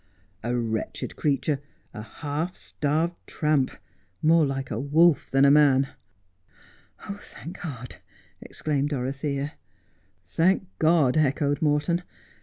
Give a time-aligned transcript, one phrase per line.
[0.01, 1.59] 42 Just as I Am.' A wretched creature—
[1.93, 3.69] a half starved tramp—
[4.23, 5.89] more like a wolf than a man.''
[7.19, 7.97] Thank God,'
[8.41, 9.53] exclaimed Dorothea.'
[10.25, 12.01] Thank God,' echoed Morton.